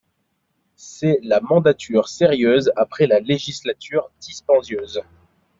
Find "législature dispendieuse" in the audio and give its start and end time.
3.19-5.03